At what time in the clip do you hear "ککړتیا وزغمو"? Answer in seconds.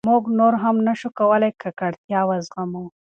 1.61-2.83